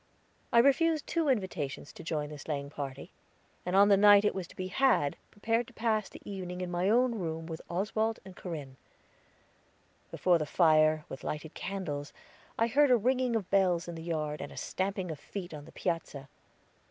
[0.51, 3.11] I refused two invitations to join the sleighing party,
[3.63, 6.71] and on the night it was to be had prepared to pass the evening in
[6.71, 8.77] my own room with Oswald and Corinne.
[10.09, 12.13] Before the fire, with lighted candles,
[12.57, 15.65] I heard a ringing of bells in the yard and a stamping of feet on
[15.65, 16.29] the piazza.